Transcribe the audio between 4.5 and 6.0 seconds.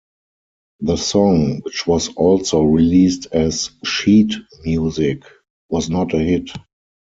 music, was